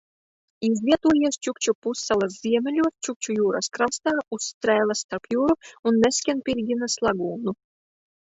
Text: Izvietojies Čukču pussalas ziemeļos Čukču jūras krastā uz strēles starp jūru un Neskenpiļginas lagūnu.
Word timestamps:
Izvietojies 0.67 1.35
Čukču 1.47 1.73
pussalas 1.87 2.37
ziemeļos 2.45 2.89
Čukču 3.07 3.35
jūras 3.35 3.69
krastā 3.77 4.13
uz 4.37 4.47
strēles 4.53 5.05
starp 5.07 5.29
jūru 5.37 5.57
un 5.91 6.01
Neskenpiļginas 6.07 6.97
lagūnu. 7.09 7.55